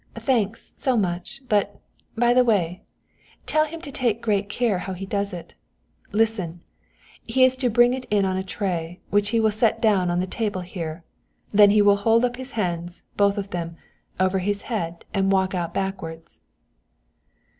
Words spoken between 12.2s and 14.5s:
up his hands, both of them, over